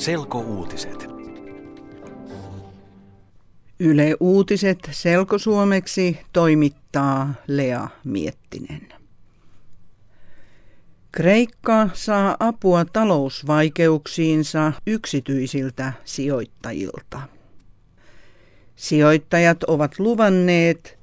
[0.00, 1.08] Selkouutiset.
[3.80, 8.88] Yle Uutiset selkosuomeksi toimittaa Lea Miettinen.
[11.12, 17.20] Kreikka saa apua talousvaikeuksiinsa yksityisiltä sijoittajilta.
[18.76, 20.98] Sijoittajat ovat luvanneet,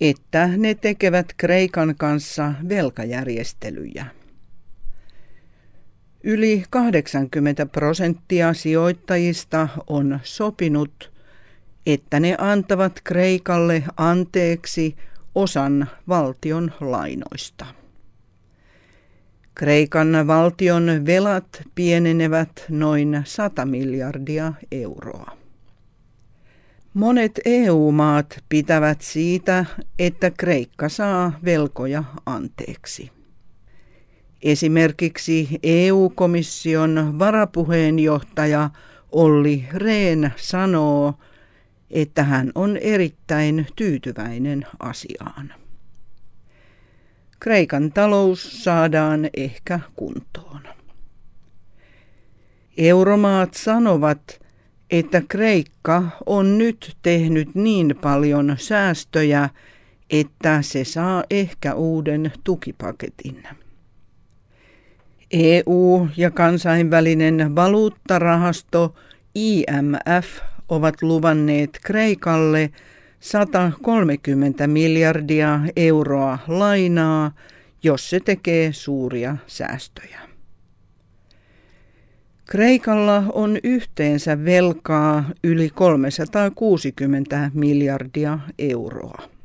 [0.00, 4.17] että ne tekevät Kreikan kanssa velkajärjestelyjä.
[6.30, 11.12] Yli 80 prosenttia sijoittajista on sopinut,
[11.86, 14.96] että ne antavat Kreikalle anteeksi
[15.34, 17.66] osan valtion lainoista.
[19.54, 25.36] Kreikan valtion velat pienenevät noin 100 miljardia euroa.
[26.94, 29.64] Monet EU-maat pitävät siitä,
[29.98, 33.17] että Kreikka saa velkoja anteeksi.
[34.42, 38.70] Esimerkiksi EU-komission varapuheenjohtaja
[39.12, 41.14] Olli Rehn sanoo,
[41.90, 45.54] että hän on erittäin tyytyväinen asiaan.
[47.40, 50.60] Kreikan talous saadaan ehkä kuntoon.
[52.76, 54.40] Euromaat sanovat,
[54.90, 59.48] että Kreikka on nyt tehnyt niin paljon säästöjä,
[60.10, 63.42] että se saa ehkä uuden tukipaketin.
[65.30, 68.94] EU ja kansainvälinen valuuttarahasto
[69.34, 72.70] IMF ovat luvanneet Kreikalle
[73.20, 77.32] 130 miljardia euroa lainaa,
[77.82, 80.20] jos se tekee suuria säästöjä.
[82.44, 89.37] Kreikalla on yhteensä velkaa yli 360 miljardia euroa.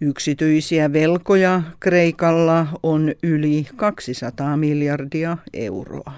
[0.00, 6.12] Yksityisiä velkoja Kreikalla on yli 200 miljardia euroa.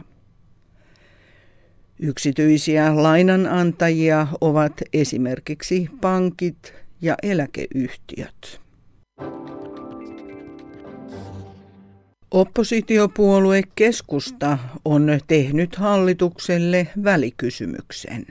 [2.01, 8.61] Yksityisiä lainanantajia ovat esimerkiksi pankit ja eläkeyhtiöt.
[12.31, 18.27] Oppositiopuolue Keskusta on tehnyt hallitukselle välikysymyksen.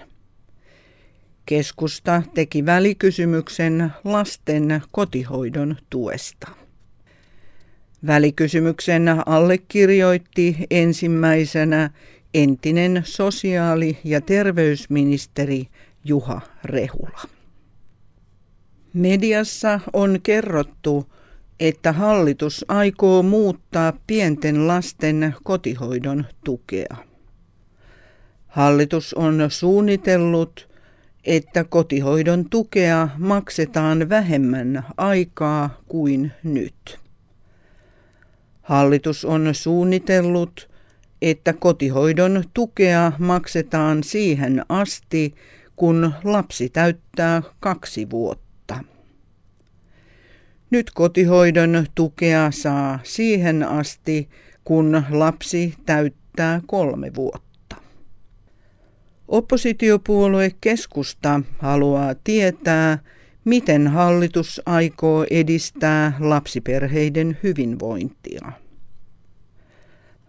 [1.49, 6.47] Keskusta teki välikysymyksen lasten kotihoidon tuesta.
[8.07, 11.89] Välikysymyksen allekirjoitti ensimmäisenä
[12.33, 15.67] entinen sosiaali- ja terveysministeri
[16.03, 17.21] Juha Rehula.
[18.93, 21.13] Mediassa on kerrottu,
[21.59, 26.95] että hallitus aikoo muuttaa pienten lasten kotihoidon tukea.
[28.47, 30.68] Hallitus on suunnitellut,
[31.29, 36.99] että kotihoidon tukea maksetaan vähemmän aikaa kuin nyt.
[38.61, 40.69] Hallitus on suunnitellut,
[41.21, 45.35] että kotihoidon tukea maksetaan siihen asti,
[45.75, 48.79] kun lapsi täyttää kaksi vuotta.
[50.69, 54.29] Nyt kotihoidon tukea saa siihen asti,
[54.63, 57.48] kun lapsi täyttää kolme vuotta.
[59.29, 62.97] Oppositiopuolue keskusta haluaa tietää,
[63.45, 68.51] miten hallitus aikoo edistää lapsiperheiden hyvinvointia.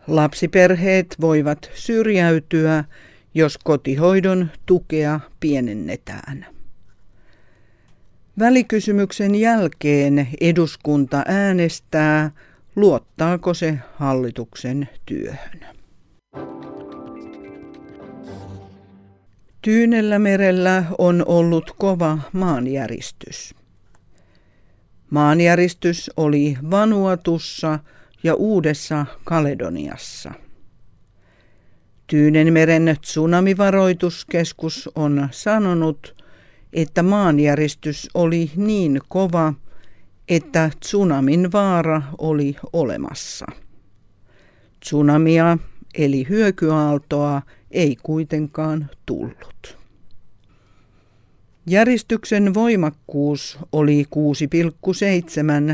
[0.07, 2.85] Lapsiperheet voivat syrjäytyä,
[3.35, 6.47] jos kotihoidon tukea pienennetään.
[8.39, 12.31] Välikysymyksen jälkeen eduskunta äänestää,
[12.77, 15.80] luottaako se hallituksen työhön.
[19.63, 23.55] Tyynellä merellä on ollut kova maanjäristys.
[25.11, 27.79] Maanjäristys oli Vanuatussa
[28.23, 30.33] ja Uudessa Kaledoniassa.
[32.07, 36.25] Tyynenmeren tsunamivaroituskeskus on sanonut,
[36.73, 39.55] että maanjäristys oli niin kova,
[40.29, 43.47] että tsunamin vaara oli olemassa.
[44.81, 45.59] Tsunamia
[45.95, 49.79] eli hyökyaaltoa ei kuitenkaan tullut.
[51.67, 54.07] Järistyksen voimakkuus oli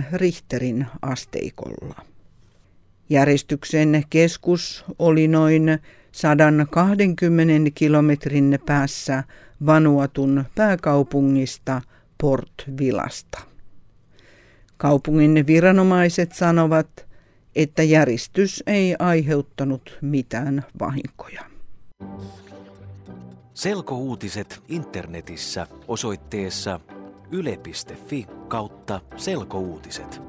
[0.00, 2.02] 6,7 Richterin asteikolla.
[3.10, 5.78] Järistyksen keskus oli noin
[6.12, 9.24] 120 kilometrin päässä
[9.66, 11.82] Vanuatun pääkaupungista
[12.20, 13.40] Port Villasta.
[14.76, 17.06] Kaupungin viranomaiset sanovat,
[17.56, 21.55] että järistys ei aiheuttanut mitään vahinkoja.
[23.54, 26.80] Selkouutiset internetissä osoitteessa
[27.30, 30.25] yle.fi kautta selkouutiset.